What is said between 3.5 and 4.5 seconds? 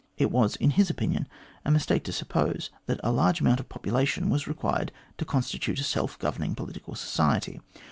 of population was